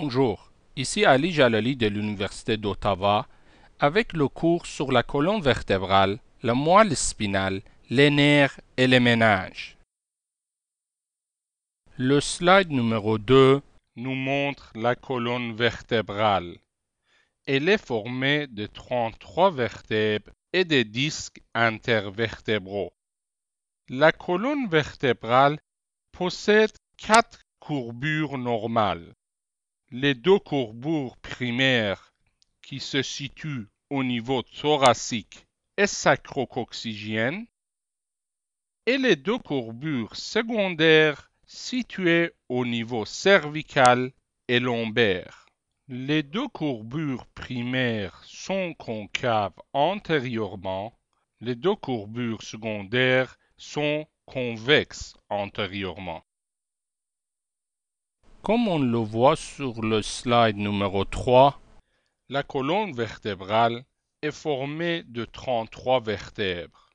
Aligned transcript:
Bonjour, 0.00 0.52
ici 0.76 1.04
Ali 1.04 1.32
Jalali 1.32 1.74
de 1.74 1.88
l'Université 1.88 2.56
d'Ottawa 2.56 3.26
avec 3.80 4.12
le 4.12 4.28
cours 4.28 4.64
sur 4.64 4.92
la 4.92 5.02
colonne 5.02 5.40
vertébrale, 5.40 6.20
la 6.44 6.54
moelle 6.54 6.96
spinale, 6.96 7.62
les 7.90 8.08
nerfs 8.08 8.60
et 8.76 8.86
les 8.86 9.00
ménages. 9.00 9.76
Le 11.96 12.20
slide 12.20 12.70
numéro 12.70 13.18
2 13.18 13.60
nous 13.96 14.14
montre 14.14 14.70
la 14.76 14.94
colonne 14.94 15.56
vertébrale. 15.56 16.58
Elle 17.44 17.68
est 17.68 17.84
formée 17.84 18.46
de 18.46 18.66
33 18.66 19.50
vertèbres 19.50 20.30
et 20.52 20.64
des 20.64 20.84
disques 20.84 21.42
intervertébraux. 21.54 22.92
La 23.88 24.12
colonne 24.12 24.68
vertébrale 24.68 25.58
possède 26.12 26.76
quatre 26.96 27.40
courbures 27.58 28.38
normales. 28.38 29.12
Les 29.90 30.14
deux 30.14 30.38
courbures 30.38 31.16
primaires 31.16 32.12
qui 32.60 32.78
se 32.78 33.00
situent 33.00 33.68
au 33.88 34.04
niveau 34.04 34.42
thoracique 34.42 35.46
et 35.78 35.86
sacro-coccygienne 35.86 37.46
et 38.84 38.98
les 38.98 39.16
deux 39.16 39.38
courbures 39.38 40.14
secondaires 40.14 41.30
situées 41.46 42.32
au 42.50 42.66
niveau 42.66 43.06
cervical 43.06 44.12
et 44.48 44.60
lombaire. 44.60 45.46
Les 45.88 46.22
deux 46.22 46.48
courbures 46.48 47.24
primaires 47.28 48.22
sont 48.26 48.74
concaves 48.74 49.58
antérieurement, 49.72 50.92
les 51.40 51.54
deux 51.54 51.76
courbures 51.76 52.42
secondaires 52.42 53.38
sont 53.56 54.06
convexes 54.26 55.16
antérieurement. 55.30 56.22
Comme 58.48 58.66
on 58.66 58.78
le 58.78 58.96
voit 58.96 59.36
sur 59.36 59.82
le 59.82 60.00
slide 60.00 60.56
numéro 60.56 61.04
3, 61.04 61.60
la 62.30 62.42
colonne 62.42 62.94
vertébrale 62.94 63.84
est 64.22 64.30
formée 64.30 65.02
de 65.02 65.26
33 65.26 66.00
vertèbres. 66.00 66.88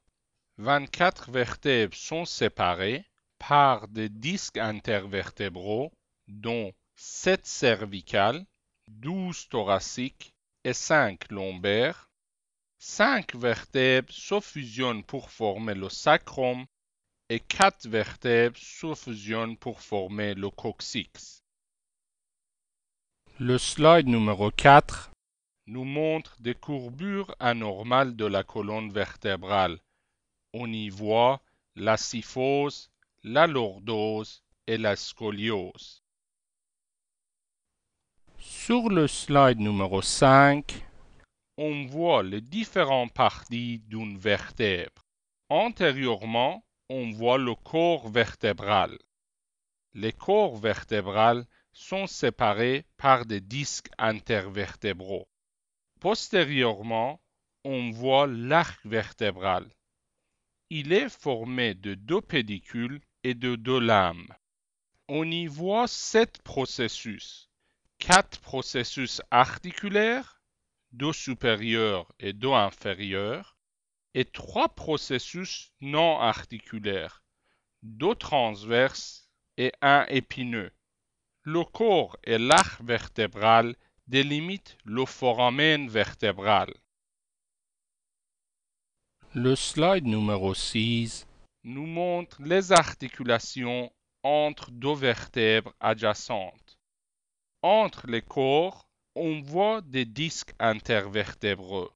24 0.57 1.29
vertèbres 1.29 1.95
sont 1.95 2.25
séparées 2.25 3.05
par 3.37 3.87
des 3.87 4.09
disques 4.09 4.57
intervertébraux, 4.57 5.91
dont 6.27 6.73
7 6.95 7.45
cervicales, 7.45 8.43
12 8.87 9.47
thoraciques 9.49 10.33
et 10.63 10.73
5 10.73 11.29
lombaires. 11.29 12.09
5 12.79 13.35
vertèbres 13.35 14.11
se 14.11 14.39
fusionnent 14.39 15.03
pour 15.03 15.29
former 15.29 15.75
le 15.75 15.89
sacrum 15.89 16.65
et 17.29 17.39
4 17.39 17.87
vertèbres 17.87 18.57
se 18.57 18.95
fusionnent 18.95 19.57
pour 19.57 19.81
former 19.81 20.33
le 20.33 20.49
coccyx. 20.49 21.42
Le 23.39 23.57
slide 23.57 24.05
numéro 24.05 24.51
4 24.51 25.11
nous 25.65 25.85
montre 25.85 26.39
des 26.39 26.53
courbures 26.53 27.35
anormales 27.39 28.15
de 28.15 28.25
la 28.25 28.43
colonne 28.43 28.91
vertébrale. 28.91 29.79
On 30.53 30.71
y 30.71 30.89
voit 30.89 31.41
la 31.75 31.97
syphose, 31.97 32.91
la 33.23 33.47
lordose 33.47 34.43
et 34.67 34.77
la 34.77 34.95
scoliose. 34.95 36.03
Sur 38.37 38.89
le 38.89 39.07
slide 39.07 39.59
numéro 39.59 40.03
5, 40.03 40.85
on 41.57 41.87
voit 41.87 42.21
les 42.21 42.41
différentes 42.41 43.13
parties 43.13 43.79
d'une 43.87 44.15
vertèbre. 44.15 45.07
Antérieurement, 45.49 46.63
on 46.87 47.09
voit 47.09 47.39
le 47.39 47.55
corps 47.55 48.09
vertébral. 48.09 48.95
Les 49.95 50.13
corps 50.13 50.55
vertébrales 50.55 51.47
sont 51.73 52.07
séparés 52.07 52.85
par 52.97 53.25
des 53.25 53.41
disques 53.41 53.89
intervertébraux. 53.97 55.27
Postérieurement, 55.99 57.21
on 57.63 57.91
voit 57.91 58.27
l'arc 58.27 58.85
vertébral. 58.85 59.69
Il 60.69 60.93
est 60.93 61.09
formé 61.09 61.73
de 61.73 61.93
deux 61.93 62.21
pédicules 62.21 63.01
et 63.23 63.33
de 63.33 63.55
deux 63.55 63.79
lames. 63.79 64.27
On 65.07 65.29
y 65.29 65.47
voit 65.47 65.87
sept 65.87 66.41
processus. 66.43 67.49
Quatre 67.99 68.39
processus 68.39 69.21
articulaires, 69.31 70.41
deux 70.91 71.13
supérieurs 71.13 72.11
et 72.19 72.33
deux 72.33 72.51
inférieurs, 72.53 73.57
et 74.13 74.25
trois 74.25 74.69
processus 74.69 75.71
non 75.81 76.19
articulaires, 76.19 77.23
deux 77.81 78.15
transverses 78.15 79.29
et 79.57 79.71
un 79.81 80.05
épineux. 80.09 80.71
Le 81.45 81.65
corps 81.65 82.15
et 82.23 82.37
l'arc 82.37 82.81
vertébral 82.81 83.75
délimitent 84.07 84.77
le 84.85 85.05
foramen 85.05 85.89
vertébral. 85.89 86.73
Le 89.35 89.53
slide 89.53 90.05
numéro 90.05 90.53
6 90.53 91.27
nous 91.65 91.85
montre 91.85 92.41
les 92.41 92.71
articulations 92.71 93.91
entre 94.23 94.71
deux 94.71 94.93
vertèbres 94.93 95.73
adjacentes. 95.81 96.79
Entre 97.61 98.07
les 98.07 98.21
corps, 98.21 98.87
on 99.15 99.41
voit 99.41 99.81
des 99.81 100.05
disques 100.05 100.53
intervertébraux. 100.59 101.91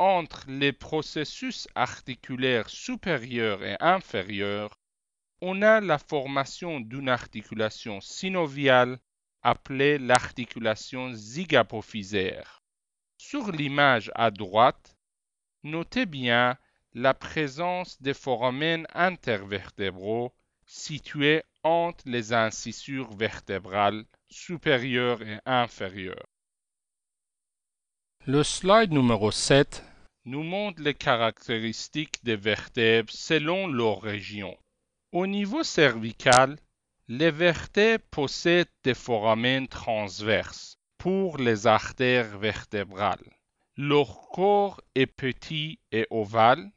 Entre 0.00 0.44
les 0.48 0.72
processus 0.72 1.68
articulaires 1.76 2.68
supérieurs 2.68 3.62
et 3.62 3.76
inférieurs, 3.78 4.79
on 5.40 5.62
a 5.62 5.80
la 5.80 5.98
formation 5.98 6.80
d'une 6.80 7.08
articulation 7.08 8.00
synoviale 8.00 8.98
appelée 9.42 9.98
l'articulation 9.98 11.12
zygapophysaire. 11.14 12.62
Sur 13.16 13.52
l'image 13.52 14.10
à 14.14 14.30
droite, 14.30 14.96
notez 15.62 16.06
bien 16.06 16.58
la 16.92 17.14
présence 17.14 18.00
des 18.02 18.14
foramen 18.14 18.86
intervertébraux 18.92 20.34
situés 20.66 21.42
entre 21.62 22.04
les 22.06 22.32
incisures 22.32 23.12
vertébrales 23.16 24.04
supérieures 24.28 25.22
et 25.22 25.38
inférieures. 25.46 26.26
Le 28.26 28.42
slide 28.42 28.92
numéro 28.92 29.30
7 29.30 29.84
nous 30.26 30.42
montre 30.42 30.82
les 30.82 30.94
caractéristiques 30.94 32.22
des 32.22 32.36
vertèbres 32.36 33.10
selon 33.10 33.66
leur 33.66 34.02
région. 34.02 34.56
Au 35.12 35.26
niveau 35.26 35.64
cervical, 35.64 36.56
les 37.08 37.32
vertèbres 37.32 38.04
possèdent 38.12 38.70
des 38.84 38.94
foramen 38.94 39.66
transverses 39.66 40.78
pour 40.98 41.38
les 41.38 41.66
artères 41.66 42.38
vertébrales. 42.38 43.32
Leur 43.76 44.28
corps 44.28 44.80
est 44.94 45.06
petit 45.06 45.80
et 45.90 46.06
ovale 46.10 46.70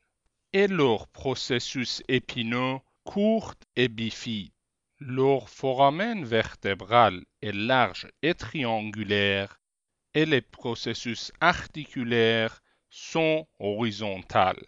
et 0.51 0.67
leur 0.67 1.07
processus 1.09 2.01
épineux 2.07 2.79
court 3.03 3.53
et 3.75 3.88
bifide. 3.88 4.51
Leur 4.99 5.47
foramen 5.47 6.25
vertébral 6.25 7.23
est 7.43 7.51
large 7.51 8.07
et 8.23 8.33
triangulaire 8.33 9.59
et 10.16 10.25
les 10.25 10.41
processus 10.41 11.31
articulaires 11.39 12.61
sont 12.89 13.47
horizontales. 13.59 14.66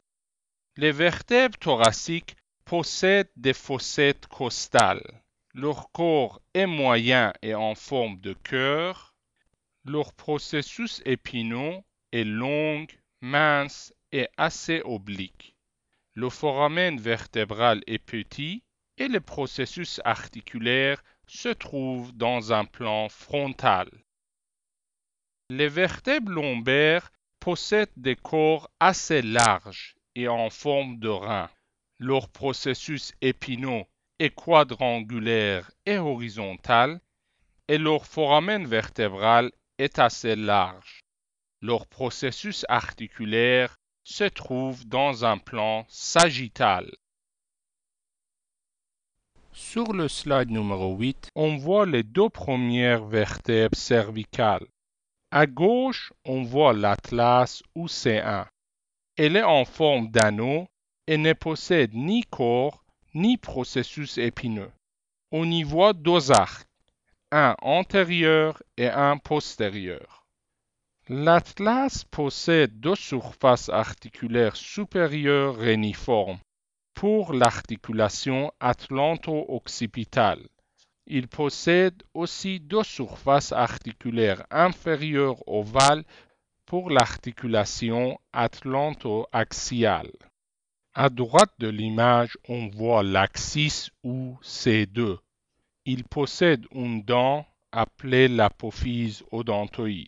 Les 0.78 0.92
vertèbres 0.92 1.58
thoraciques 1.58 2.36
possèdent 2.66 3.32
des 3.36 3.54
fossettes 3.54 4.28
costales. 4.28 5.22
Leur 5.54 5.92
corps 5.92 6.42
est 6.54 6.66
moyen 6.66 7.32
et 7.42 7.56
en 7.56 7.76
forme 7.76 8.20
de 8.20 8.34
cœur. 8.34 9.16
Leur 9.86 10.14
processus 10.14 11.02
épineux 11.06 11.80
est 12.12 12.24
long, 12.24 12.88
mince 13.22 13.94
et 14.12 14.28
assez 14.38 14.82
oblique. 14.84 15.56
Le 16.14 16.30
foramen 16.30 17.00
vertébral 17.00 17.82
est 17.88 18.00
petit 18.00 18.64
et 18.98 19.08
le 19.08 19.22
processus 19.22 20.02
articulaire 20.04 21.04
se 21.28 21.50
trouve 21.50 22.12
dans 22.14 22.54
un 22.54 22.66
plan 22.66 23.10
frontal. 23.10 23.90
Les 25.50 25.68
vertèbres 25.68 26.32
lombaires 26.32 27.12
possèdent 27.40 27.92
des 27.98 28.16
corps 28.16 28.70
assez 28.80 29.22
larges 29.22 29.96
et 30.16 30.28
en 30.28 30.50
forme 30.50 30.98
de 30.98 31.10
rein. 31.10 31.50
Leur 32.00 32.28
processus 32.30 33.14
épineux 33.22 33.86
est 34.20 34.36
quadrangulaire 34.36 35.72
et 35.86 35.98
horizontal 35.98 37.00
et 37.68 37.78
leur 37.78 38.06
foramen 38.06 38.66
vertébral 38.66 39.52
est 39.78 39.98
assez 40.00 40.36
large. 40.36 41.06
Leur 41.62 41.88
processus 41.88 42.66
articulaire 42.68 43.78
se 44.04 44.26
trouve 44.26 44.86
dans 44.88 45.26
un 45.26 45.38
plan 45.38 45.86
sagittal. 45.88 46.94
Sur 49.54 49.94
le 49.94 50.10
slide 50.10 50.52
numéro 50.52 50.98
8, 50.98 51.30
on 51.34 51.56
voit 51.56 51.86
les 51.86 52.04
deux 52.04 52.30
premières 52.30 53.06
vertèbres 53.06 53.78
cervicales. 53.78 54.68
À 55.32 55.48
gauche, 55.48 56.12
on 56.26 56.44
voit 56.44 56.74
l'atlas 56.74 57.64
ou 57.74 57.88
C1. 57.88 58.48
Elle 59.16 59.38
est 59.38 59.44
en 59.44 59.64
forme 59.64 60.12
d'anneau 60.12 60.68
et 61.08 61.18
ne 61.18 61.34
possède 61.34 61.94
ni 61.94 62.24
corps 62.24 62.84
ni 63.14 63.38
processus 63.38 64.18
épineux. 64.18 64.72
On 65.32 65.50
y 65.50 65.64
voit 65.64 65.94
deux 65.94 66.32
arcs, 66.32 66.68
un 67.32 67.56
antérieur 67.62 68.62
et 68.78 68.88
un 68.88 69.18
postérieur. 69.18 70.26
L'atlas 71.08 72.04
possède 72.06 72.80
deux 72.80 72.96
surfaces 72.96 73.70
articulaires 73.70 74.56
supérieures 74.56 75.56
réniformes 75.56 76.40
pour 76.96 77.34
l'articulation 77.34 78.52
atlanto-occipitale. 78.60 80.48
Il 81.08 81.28
possède 81.28 82.02
aussi 82.14 82.60
deux 82.60 82.84
surfaces 82.84 83.52
articulaires 83.52 84.46
inférieures 84.50 85.48
ovales 85.48 86.04
pour 86.66 86.90
l'articulation 86.90 88.20
atlanto-axiale. 88.34 90.12
À 90.98 91.10
droite 91.10 91.52
de 91.60 91.68
l'image, 91.68 92.38
on 92.48 92.70
voit 92.70 93.04
l'axis 93.04 93.92
ou 94.02 94.38
C2. 94.42 95.18
Il 95.84 96.06
possède 96.06 96.66
une 96.72 97.04
dent 97.04 97.46
appelée 97.74 98.30
l'apophyse 98.30 99.22
odontoïde. 99.30 100.08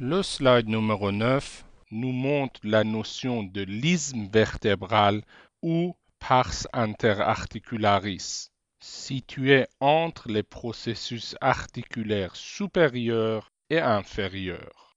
Le 0.00 0.24
slide 0.24 0.66
numéro 0.66 1.12
9 1.12 1.64
nous 1.92 2.10
montre 2.10 2.58
la 2.64 2.82
notion 2.82 3.44
de 3.44 3.62
l'isthme 3.62 4.26
vertébral 4.26 5.22
ou 5.62 5.94
pars 6.18 6.66
interarticularis, 6.72 8.50
situé 8.80 9.68
entre 9.78 10.32
les 10.32 10.42
processus 10.42 11.36
articulaires 11.40 12.34
supérieurs 12.34 13.52
et 13.70 13.78
inférieurs. 13.78 14.96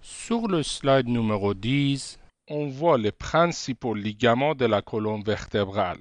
Sur 0.00 0.48
le 0.48 0.64
slide 0.64 1.06
numéro 1.06 1.54
10, 1.54 2.18
on 2.48 2.68
voit 2.68 2.98
les 2.98 3.12
principaux 3.12 3.94
ligaments 3.94 4.54
de 4.54 4.66
la 4.66 4.82
colonne 4.82 5.22
vertébrale. 5.22 6.00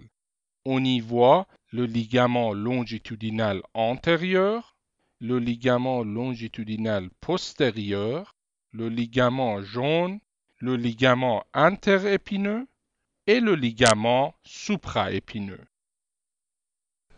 On 0.65 0.83
y 0.83 0.99
voit 0.99 1.47
le 1.71 1.85
ligament 1.85 2.53
longitudinal 2.53 3.61
antérieur, 3.73 4.75
le 5.19 5.39
ligament 5.39 6.03
longitudinal 6.03 7.09
postérieur, 7.19 8.35
le 8.71 8.89
ligament 8.89 9.61
jaune, 9.61 10.19
le 10.59 10.75
ligament 10.75 11.43
interépineux 11.53 12.67
et 13.27 13.39
le 13.39 13.55
ligament 13.55 14.35
supraépineux. 14.43 15.65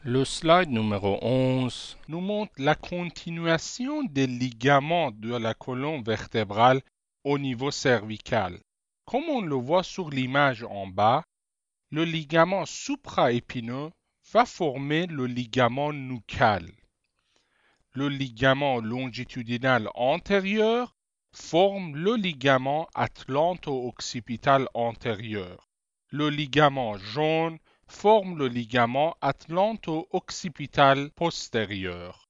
Le 0.03 0.23
slide 0.23 0.69
numéro 0.69 1.17
11 1.21 1.97
nous 2.07 2.21
montre 2.21 2.53
la 2.57 2.75
continuation 2.75 4.03
des 4.03 4.27
ligaments 4.27 5.11
de 5.11 5.35
la 5.35 5.53
colonne 5.53 6.01
vertébrale 6.01 6.81
au 7.25 7.37
niveau 7.37 7.71
cervical. 7.71 8.57
Comme 9.07 9.29
on 9.29 9.39
le 9.39 9.55
voit 9.55 9.83
sur 9.83 10.09
l'image 10.09 10.63
en 10.63 10.85
bas, 10.85 11.23
le 11.91 12.03
ligament 12.03 12.65
supraépineux 12.65 13.89
va 14.33 14.45
former 14.45 15.07
le 15.07 15.27
ligament 15.27 15.93
nucal. 15.93 16.69
Le 17.93 18.09
ligament 18.09 18.81
longitudinal 18.81 19.89
antérieur 19.95 20.93
forme 21.31 21.95
le 21.95 22.15
ligament 22.15 22.89
atlanto-occipital 22.95 24.67
antérieur. 24.73 25.69
Le 26.09 26.29
ligament 26.29 26.97
jaune 26.97 27.59
forme 27.87 28.37
le 28.37 28.49
ligament 28.49 29.15
atlanto-occipital 29.21 31.11
postérieur. 31.11 32.27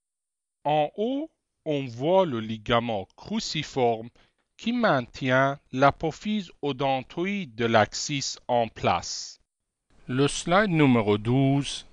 En 0.63 0.91
haut, 0.95 1.31
on 1.65 1.87
voit 1.87 2.27
le 2.27 2.39
ligament 2.39 3.07
cruciforme 3.17 4.09
qui 4.57 4.73
maintient 4.73 5.59
l'apophyse 5.71 6.51
odontoïde 6.61 7.55
de 7.55 7.65
l'axis 7.65 8.39
en 8.47 8.67
place. 8.67 9.39
Le 10.07 10.27
slide 10.27 10.71
numéro 10.71 11.17
12 11.17 11.85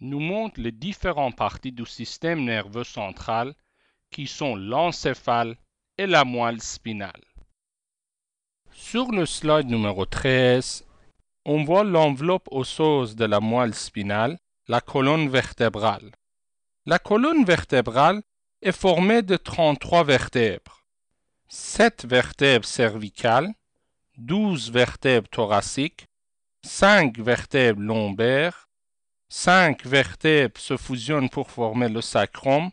nous 0.00 0.20
montre 0.20 0.60
les 0.60 0.72
différentes 0.72 1.36
parties 1.36 1.72
du 1.72 1.86
système 1.86 2.44
nerveux 2.44 2.84
central 2.84 3.54
qui 4.10 4.26
sont 4.26 4.56
l'encéphale 4.56 5.56
et 5.96 6.06
la 6.06 6.24
moelle 6.24 6.60
spinale. 6.60 7.24
Sur 8.72 9.10
le 9.10 9.26
slide 9.26 9.68
numéro 9.68 10.04
13, 10.04 10.84
on 11.44 11.64
voit 11.64 11.84
l'enveloppe 11.84 12.48
osseuse 12.50 13.16
de 13.16 13.24
la 13.24 13.40
moelle 13.40 13.74
spinale, 13.74 14.38
la 14.68 14.80
colonne 14.80 15.28
vertébrale. 15.28 16.12
La 16.84 16.98
colonne 16.98 17.44
vertébrale 17.44 18.22
est 18.60 18.72
formée 18.72 19.22
de 19.22 19.36
33 19.36 20.04
vertèbres. 20.04 20.81
7 21.54 22.06
vertèbres 22.06 22.66
cervicales, 22.66 23.52
12 24.16 24.70
vertèbres 24.70 25.28
thoraciques, 25.28 26.06
5 26.64 27.18
vertèbres 27.18 27.82
lombaires, 27.82 28.70
5 29.28 29.84
vertèbres 29.84 30.58
se 30.58 30.78
fusionnent 30.78 31.28
pour 31.28 31.50
former 31.50 31.90
le 31.90 32.00
sacrum 32.00 32.70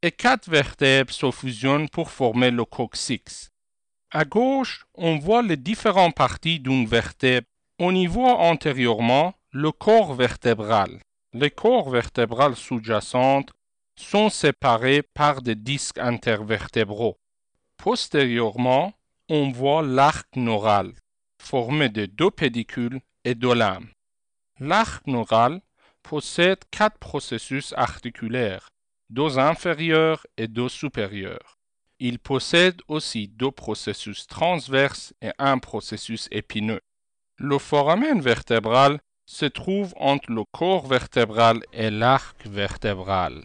et 0.00 0.12
4 0.12 0.48
vertèbres 0.48 1.12
se 1.12 1.30
fusionnent 1.30 1.90
pour 1.90 2.10
former 2.10 2.50
le 2.50 2.64
coccyx. 2.64 3.50
À 4.10 4.24
gauche, 4.24 4.86
on 4.94 5.18
voit 5.18 5.42
les 5.42 5.58
différentes 5.58 6.16
parties 6.16 6.58
d'une 6.58 6.86
vertèbre. 6.86 7.46
On 7.78 7.94
y 7.94 8.06
voit 8.06 8.38
antérieurement 8.38 9.34
le 9.50 9.72
corps 9.72 10.14
vertébral. 10.14 11.02
Les 11.34 11.50
corps 11.50 11.90
vertébrales 11.90 12.56
sous-jacentes 12.56 13.50
sont 14.00 14.30
séparés 14.30 15.02
par 15.02 15.42
des 15.42 15.54
disques 15.54 15.98
intervertébraux. 15.98 17.18
Postérieurement, 17.82 18.92
on 19.28 19.50
voit 19.50 19.82
l'arc 19.82 20.28
neural, 20.36 20.92
formé 21.42 21.88
de 21.88 22.06
deux 22.06 22.30
pédicules 22.30 23.00
et 23.24 23.34
deux 23.34 23.54
lames. 23.54 23.88
L'arc 24.60 25.04
neural 25.08 25.60
possède 26.04 26.60
quatre 26.70 26.98
processus 26.98 27.74
articulaires, 27.76 28.68
deux 29.10 29.36
inférieurs 29.36 30.24
et 30.36 30.46
deux 30.46 30.68
supérieurs. 30.68 31.58
Il 31.98 32.20
possède 32.20 32.80
aussi 32.86 33.26
deux 33.26 33.50
processus 33.50 34.28
transverses 34.28 35.12
et 35.20 35.32
un 35.40 35.58
processus 35.58 36.28
épineux. 36.30 36.82
Le 37.36 37.58
foramen 37.58 38.20
vertébral 38.20 39.00
se 39.26 39.46
trouve 39.46 39.92
entre 39.96 40.30
le 40.30 40.44
corps 40.44 40.86
vertébral 40.86 41.58
et 41.72 41.90
l'arc 41.90 42.46
vertébral. 42.46 43.44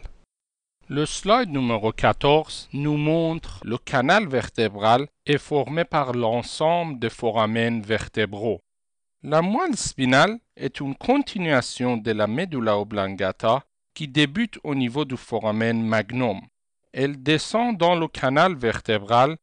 Le 0.89 1.05
slide 1.05 1.49
numéro 1.49 1.91
14 1.91 2.69
nous 2.71 2.95
montre 2.95 3.59
le 3.65 3.77
canal 3.77 4.25
vertébral 4.25 5.09
est 5.25 5.37
formé 5.37 5.83
par 5.83 6.13
l'ensemble 6.13 6.97
des 6.97 7.09
foramen 7.09 7.81
vertébraux. 7.81 8.61
La 9.21 9.41
moelle 9.41 9.75
spinale 9.75 10.39
est 10.55 10.79
une 10.79 10.95
continuation 10.95 11.97
de 11.97 12.11
la 12.11 12.25
medulla 12.25 12.77
oblongata 12.79 13.65
qui 13.93 14.07
débute 14.07 14.59
au 14.63 14.75
niveau 14.75 15.03
du 15.03 15.17
foramen 15.17 15.85
magnum. 15.85 16.39
Elle 16.93 17.21
descend 17.21 17.77
dans 17.77 17.95
le 17.95 18.07
canal 18.07 18.55
vertébral 18.55 19.35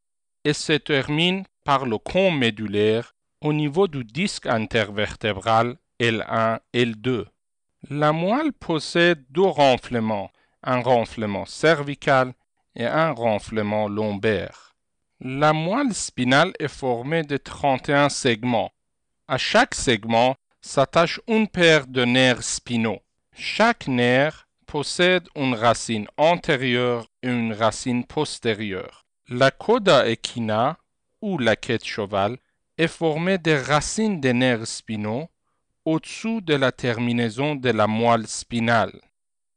et 0.46 0.54
se 0.54 0.72
termine 0.72 1.44
par 1.62 1.84
le 1.84 1.98
con 1.98 2.30
médulaire 2.30 3.12
au 3.42 3.52
niveau 3.52 3.86
du 3.86 4.02
disque 4.02 4.46
intervertébral 4.46 5.76
L1 6.00 6.60
L2. 6.72 7.26
La 7.90 8.12
moelle 8.12 8.54
possède 8.54 9.26
deux 9.28 9.42
renflements 9.42 10.30
un 10.64 10.80
renflement 10.80 11.46
cervical 11.46 12.34
et 12.74 12.86
un 12.86 13.12
renflement 13.12 13.88
lombaire. 13.88 14.74
La 15.20 15.52
moelle 15.52 15.94
spinale 15.94 16.52
est 16.58 16.68
formée 16.68 17.22
de 17.22 17.36
31 17.36 18.08
segments. 18.08 18.72
À 19.28 19.38
chaque 19.38 19.74
segment 19.74 20.36
s'attache 20.60 21.20
une 21.28 21.48
paire 21.48 21.86
de 21.86 22.04
nerfs 22.04 22.42
spinaux. 22.42 23.00
Chaque 23.32 23.86
nerf 23.86 24.48
possède 24.66 25.28
une 25.36 25.54
racine 25.54 26.08
antérieure 26.16 27.06
et 27.22 27.28
une 27.28 27.52
racine 27.52 28.04
postérieure. 28.04 29.04
La 29.28 29.50
coda 29.50 30.08
equina, 30.08 30.78
ou 31.22 31.38
la 31.38 31.56
quête 31.56 31.84
cheval, 31.84 32.36
est 32.76 32.88
formée 32.88 33.38
des 33.38 33.56
racines 33.56 34.20
des 34.20 34.32
nerfs 34.32 34.66
spinaux 34.66 35.28
au-dessous 35.84 36.40
de 36.40 36.54
la 36.54 36.72
terminaison 36.72 37.54
de 37.54 37.70
la 37.70 37.86
moelle 37.86 38.26
spinale. 38.26 39.00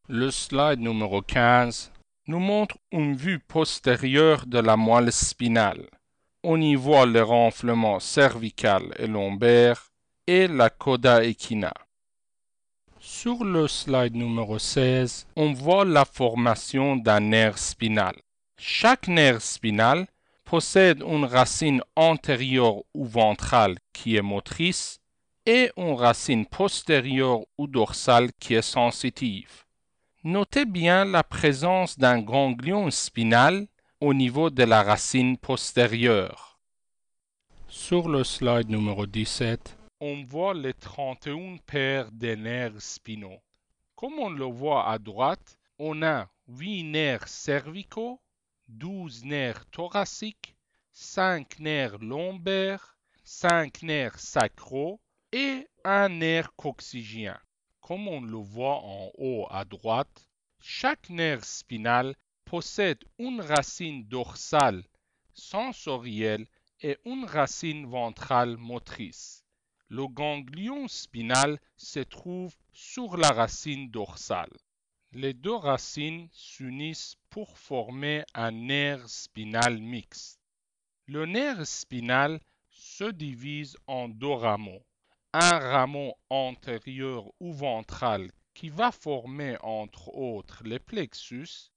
Le 0.09 0.31
slide 0.31 0.79
numéro 0.79 1.21
15 1.21 1.91
nous 2.27 2.39
montre 2.39 2.77
une 2.93 3.17
vue 3.17 3.39
postérieure 3.39 4.45
de 4.45 4.57
la 4.57 4.77
moelle 4.77 5.11
spinale. 5.11 5.89
On 6.45 6.61
y 6.61 6.75
voit 6.75 7.05
le 7.05 7.21
renflement 7.21 7.99
cervical 7.99 8.95
et 8.99 9.07
lombaire 9.07 9.91
et 10.25 10.47
la 10.47 10.69
coda 10.69 11.25
equina. 11.25 11.73
Sur 13.01 13.43
le 13.43 13.67
slide 13.67 14.15
numéro 14.15 14.57
16, 14.57 15.27
on 15.35 15.51
voit 15.51 15.83
la 15.83 16.05
formation 16.05 16.95
d'un 16.95 17.19
nerf 17.19 17.57
spinal. 17.57 18.15
Chaque 18.57 19.09
nerf 19.09 19.41
spinal 19.41 20.07
possède 20.45 21.03
une 21.05 21.25
racine 21.25 21.81
antérieure 21.97 22.77
ou 22.93 23.03
ventrale 23.03 23.75
qui 23.91 24.15
est 24.15 24.21
motrice 24.21 25.01
et 25.45 25.69
une 25.75 25.95
racine 25.95 26.45
postérieure 26.45 27.41
ou 27.57 27.67
dorsale 27.67 28.29
qui 28.39 28.53
est 28.53 28.61
sensitive. 28.61 29.66
Notez 30.23 30.65
bien 30.65 31.05
la 31.05 31.23
présence 31.23 31.99
d'un 31.99 32.19
ganglion 32.19 32.89
spinal 32.89 33.67
au 34.01 34.15
niveau 34.15 34.49
de 34.49 34.63
la 34.63 34.81
racine 34.81 35.37
postérieure. 35.37 36.59
Sur 37.69 38.09
le 38.09 38.23
slide 38.23 38.67
numéro 38.67 39.05
17, 39.05 39.77
on 40.01 40.23
voit 40.23 40.55
les 40.55 40.73
31 40.73 41.57
paires 41.67 42.11
de 42.11 42.33
nerfs 42.33 42.81
spinaux. 42.81 43.39
Comme 43.95 44.17
on 44.17 44.31
le 44.31 44.45
voit 44.45 44.89
à 44.89 44.97
droite, 44.97 45.59
on 45.77 46.01
a 46.01 46.27
8 46.47 46.83
nerfs 46.85 47.27
cervicaux, 47.27 48.19
12 48.69 49.23
nerfs 49.23 49.67
thoraciques, 49.69 50.55
5 50.93 51.59
nerfs 51.59 51.99
lombaires, 51.99 52.97
5 53.23 53.83
nerfs 53.83 54.19
sacraux 54.19 54.99
et 55.31 55.67
un 55.83 56.09
nerf 56.09 56.49
coccygien. 56.55 57.37
Comme 57.87 58.09
on 58.09 58.19
le 58.19 58.35
voit 58.35 58.81
en 58.83 59.11
haut 59.17 59.47
à 59.49 59.63
droite, 59.63 60.27
chaque 60.59 61.09
nerf 61.09 61.45
spinal 61.45 62.17
possède 62.43 63.01
une 63.17 63.39
racine 63.39 64.03
dorsale 64.09 64.83
sensorielle 65.31 66.45
et 66.81 66.97
une 67.05 67.23
racine 67.23 67.85
ventrale 67.85 68.57
motrice. 68.57 69.45
Le 69.87 70.05
ganglion 70.05 70.89
spinal 70.89 71.61
se 71.77 72.01
trouve 72.01 72.53
sur 72.73 73.15
la 73.15 73.29
racine 73.31 73.89
dorsale. 73.89 74.57
Les 75.13 75.33
deux 75.33 75.55
racines 75.55 76.27
s'unissent 76.33 77.15
pour 77.29 77.57
former 77.57 78.25
un 78.33 78.51
nerf 78.51 79.07
spinal 79.07 79.81
mixte. 79.81 80.41
Le 81.05 81.25
nerf 81.25 81.65
spinal 81.65 82.41
se 82.69 83.05
divise 83.05 83.77
en 83.87 84.09
deux 84.09 84.27
rameaux. 84.33 84.83
Un 85.39 85.59
rameau 85.59 86.15
antérieur 86.31 87.31
ou 87.39 87.53
ventral 87.53 88.31
qui 88.55 88.69
va 88.69 88.91
former 88.91 89.55
entre 89.61 90.07
autres 90.07 90.63
les 90.63 90.79
plexus 90.79 91.69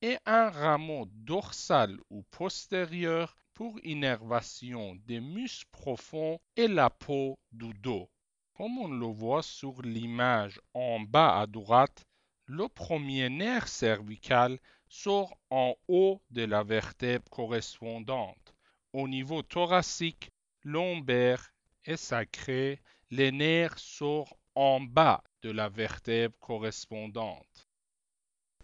et 0.00 0.16
un 0.24 0.48
rameau 0.48 1.04
dorsal 1.12 1.98
ou 2.08 2.22
postérieur 2.30 3.36
pour 3.52 3.78
innervation 3.84 4.94
des 5.04 5.20
muscles 5.20 5.68
profonds 5.72 6.40
et 6.56 6.68
la 6.68 6.88
peau 6.88 7.38
du 7.52 7.74
dos. 7.74 8.08
Comme 8.54 8.78
on 8.78 8.88
le 8.88 9.08
voit 9.08 9.42
sur 9.42 9.82
l'image 9.82 10.58
en 10.72 10.98
bas 11.00 11.38
à 11.38 11.46
droite, 11.46 12.02
le 12.46 12.66
premier 12.66 13.28
nerf 13.28 13.68
cervical 13.68 14.58
sort 14.88 15.36
en 15.50 15.74
haut 15.86 16.22
de 16.30 16.44
la 16.44 16.62
vertèbre 16.62 17.28
correspondante. 17.28 18.54
Au 18.94 19.06
niveau 19.06 19.42
thoracique, 19.42 20.30
lombaire 20.62 21.52
et 21.86 21.96
sacré, 21.96 22.80
les 23.10 23.32
nerfs 23.32 23.78
sortent 23.78 24.36
en 24.54 24.80
bas 24.80 25.22
de 25.42 25.50
la 25.50 25.68
vertèbre 25.68 26.36
correspondante. 26.40 27.68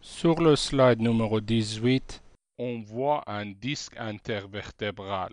Sur 0.01 0.41
le 0.41 0.57
slide 0.57 1.01
numéro 1.01 1.41
18, 1.41 2.23
on 2.59 2.81
voit 2.81 3.23
un 3.27 3.47
disque 3.47 3.97
intervertébral 3.97 5.33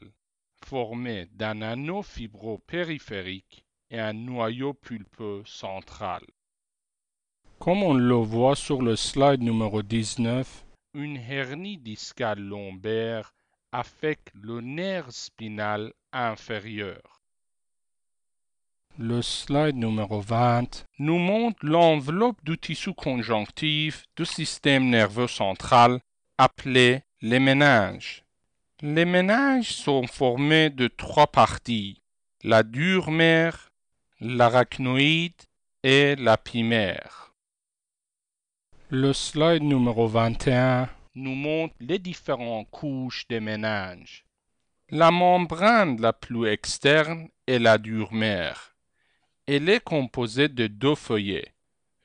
formé 0.65 1.27
d'un 1.31 1.62
anneau 1.62 2.03
fibro-périphérique 2.03 3.65
et 3.89 4.00
un 4.00 4.13
noyau 4.13 4.74
pulpeux 4.74 5.41
central. 5.46 6.22
Comme 7.58 7.84
on 7.84 7.93
le 7.93 8.15
voit 8.15 8.55
sur 8.55 8.81
le 8.81 8.96
slide 8.96 9.41
numéro 9.41 9.81
19, 9.81 10.65
une 10.93 11.17
hernie 11.17 11.77
discale 11.77 12.39
lombaire 12.39 13.34
affecte 13.72 14.31
le 14.34 14.62
nerf 14.62 15.12
spinal 15.12 15.93
inférieur. 16.12 17.18
Le 19.01 19.22
slide 19.22 19.77
numéro 19.77 20.20
20 20.20 20.86
nous 20.98 21.20
montre 21.20 21.65
l'enveloppe 21.65 22.44
du 22.44 22.58
tissu 22.58 22.94
conjonctif 22.94 24.03
du 24.18 24.25
système 24.25 24.89
nerveux 24.89 25.29
central 25.29 26.01
appelé 26.38 27.03
les 27.22 27.39
méninges. 27.39 28.25
Les 28.82 29.06
méninges 29.06 29.72
sont 29.72 30.06
formés 30.06 30.70
de 30.70 30.89
trois 30.89 31.27
parties, 31.27 32.01
la 32.44 32.62
dure 32.62 33.10
mère, 33.10 33.72
l'arachnoïde 34.20 35.44
et 35.82 36.18
la 36.18 36.36
pimère. 36.36 37.32
Le 38.89 39.13
slide 39.13 39.63
numéro 39.63 40.10
21 40.10 40.89
nous 41.15 41.36
montre 41.36 41.74
les 41.79 42.00
différentes 42.00 42.70
couches 42.70 43.25
des 43.29 43.39
méninges. 43.39 44.25
La 44.89 45.10
membrane 45.10 46.01
la 46.01 46.12
plus 46.12 46.50
externe 46.50 47.29
est 47.48 47.60
la 47.60 47.77
dure 47.77 48.12
mère. 48.12 48.68
Elle 49.51 49.68
est 49.68 49.84
composée 49.84 50.48
de 50.48 50.68
deux 50.68 50.94
feuillets, 50.94 51.56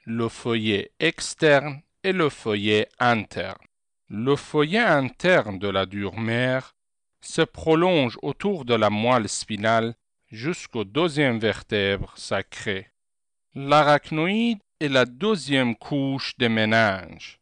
le 0.07 0.31
feuillet 0.31 0.93
externe 0.99 1.83
et 2.03 2.13
le 2.13 2.31
feuillet 2.31 2.89
interne. 2.99 3.61
Le 4.09 4.35
feuillet 4.35 4.79
interne 4.79 5.59
de 5.59 5.69
la 5.69 5.85
dure 5.85 6.19
mère 6.19 6.75
se 7.21 7.43
prolonge 7.43 8.17
autour 8.23 8.65
de 8.65 8.73
la 8.73 8.89
moelle 8.89 9.29
spinale 9.29 9.95
jusqu'au 10.31 10.85
deuxième 10.85 11.39
vertèbre 11.39 12.15
sacrée. 12.17 12.89
L'arachnoïde 13.55 14.61
est 14.81 14.89
la 14.89 15.05
deuxième 15.05 15.77
couche 15.77 16.39
des 16.39 16.49
méninges. 16.49 17.41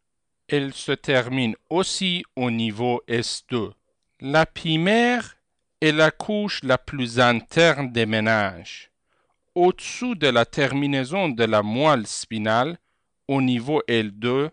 Elle 0.49 0.73
se 0.73 0.91
termine 0.91 1.55
aussi 1.69 2.25
au 2.35 2.51
niveau 2.51 3.01
S2. 3.07 3.71
La 4.19 4.45
pimère 4.45 5.37
est 5.79 5.93
la 5.93 6.11
couche 6.11 6.61
la 6.61 6.77
plus 6.77 7.21
interne 7.21 7.93
des 7.93 8.05
méninges. 8.05 8.89
Au-dessous 9.55 10.15
de 10.15 10.27
la 10.27 10.45
terminaison 10.45 11.29
de 11.29 11.43
la 11.43 11.61
moelle 11.61 12.07
spinale, 12.07 12.79
au 13.27 13.39
niveau 13.39 13.83
L2, 13.87 14.49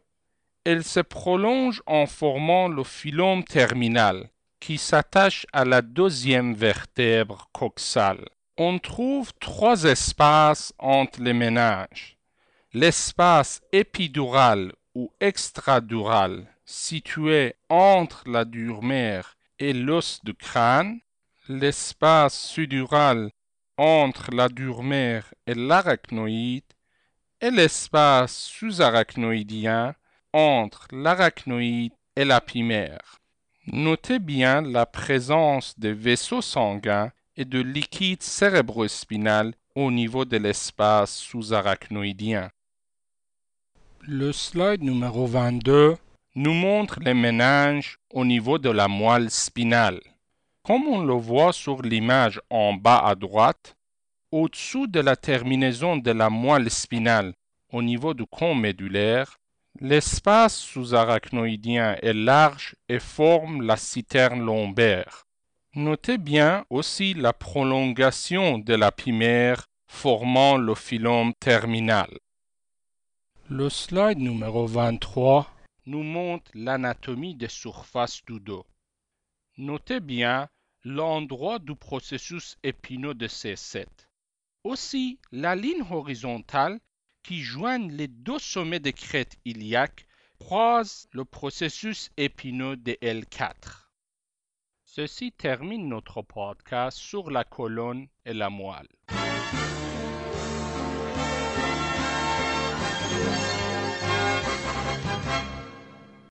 elle 0.64 0.84
se 0.84 1.00
prolonge 1.00 1.82
en 1.86 2.04
formant 2.06 2.68
le 2.68 2.84
phylum 2.84 3.42
terminal 3.42 4.28
qui 4.60 4.76
s'attache 4.76 5.46
à 5.54 5.64
la 5.64 5.80
deuxième 5.80 6.52
vertèbre 6.52 7.48
coxale. 7.52 8.28
On 8.58 8.78
trouve 8.78 9.32
trois 9.40 9.84
espaces 9.84 10.74
entre 10.78 11.22
les 11.22 11.32
ménages. 11.32 12.18
L'espace 12.74 13.62
épidural 13.72 14.74
ou 14.94 15.10
extradural 15.18 16.46
situé 16.66 17.54
entre 17.70 18.22
la 18.26 18.44
dure 18.44 18.82
mère 18.82 19.38
et 19.58 19.72
l'os 19.72 20.20
du 20.24 20.34
crâne, 20.34 21.00
l'espace 21.48 22.38
sudural 22.38 23.30
entre 23.80 24.30
la 24.34 24.50
dure 24.50 24.82
mère 24.82 25.32
et 25.46 25.54
l'arachnoïde 25.54 26.70
et 27.40 27.50
l'espace 27.50 28.36
sous-arachnoïdien 28.36 29.94
entre 30.34 30.86
l'arachnoïde 30.92 31.94
et 32.14 32.26
la 32.26 32.42
pimère. 32.42 33.20
Notez 33.68 34.18
bien 34.18 34.60
la 34.60 34.84
présence 34.84 35.78
de 35.78 35.88
vaisseaux 35.88 36.42
sanguins 36.42 37.10
et 37.38 37.46
de 37.46 37.58
liquide 37.58 38.22
cérébrospinal 38.22 39.54
au 39.74 39.90
niveau 39.90 40.26
de 40.26 40.36
l'espace 40.36 41.16
sous-arachnoïdien. 41.16 42.50
Le 44.02 44.30
slide 44.32 44.82
numéro 44.82 45.26
22 45.26 45.96
nous 46.34 46.52
montre 46.52 47.00
les 47.00 47.14
méninges 47.14 47.98
au 48.12 48.26
niveau 48.26 48.58
de 48.58 48.68
la 48.68 48.88
moelle 48.88 49.30
spinale. 49.30 50.02
Comme 50.62 50.86
on 50.86 51.02
le 51.02 51.14
voit 51.14 51.52
sur 51.52 51.82
l'image 51.82 52.40
en 52.50 52.74
bas 52.74 52.98
à 52.98 53.14
droite, 53.14 53.76
au-dessous 54.30 54.86
de 54.86 55.00
la 55.00 55.16
terminaison 55.16 55.96
de 55.96 56.10
la 56.10 56.30
moelle 56.30 56.70
spinale 56.70 57.34
au 57.72 57.82
niveau 57.82 58.14
du 58.14 58.26
con 58.26 58.54
médulaire, 58.54 59.40
L'espace 59.78 60.58
sous-arachnoïdien 60.58 61.96
est 62.02 62.12
large 62.12 62.76
et 62.88 62.98
forme 62.98 63.62
la 63.62 63.76
citerne 63.76 64.44
lombaire. 64.44 65.24
Notez 65.74 66.18
bien 66.18 66.64
aussi 66.68 67.14
la 67.14 67.32
prolongation 67.32 68.58
de 68.58 68.74
la 68.74 68.90
pimère 68.90 69.66
formant 69.86 70.58
le 70.58 70.74
phylum 70.74 71.32
terminal. 71.34 72.10
Le 73.48 73.70
slide 73.70 74.18
numéro 74.18 74.66
23 74.66 75.50
nous 75.86 76.02
montre 76.02 76.50
l'anatomie 76.54 77.36
des 77.36 77.48
surfaces 77.48 78.22
du 78.26 78.40
dos. 78.40 78.66
Notez 79.60 80.00
bien 80.00 80.48
l'endroit 80.84 81.58
du 81.58 81.76
processus 81.76 82.56
épineux 82.62 83.12
de 83.12 83.28
C7. 83.28 83.84
Aussi, 84.64 85.18
la 85.32 85.54
ligne 85.54 85.82
horizontale 85.90 86.80
qui 87.22 87.40
joignent 87.42 87.92
les 87.92 88.08
deux 88.08 88.38
sommets 88.38 88.80
des 88.80 88.94
crêtes 88.94 89.36
iliaques 89.44 90.06
croisent 90.38 91.08
le 91.12 91.26
processus 91.26 92.08
épineux 92.16 92.78
de 92.78 92.92
L4. 93.02 93.90
Ceci 94.82 95.30
termine 95.30 95.90
notre 95.90 96.22
podcast 96.22 96.96
sur 96.96 97.30
la 97.30 97.44
colonne 97.44 98.08
et 98.24 98.32
la 98.32 98.48
moelle. 98.48 98.88